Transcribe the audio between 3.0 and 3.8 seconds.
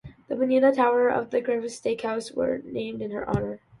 in her honor.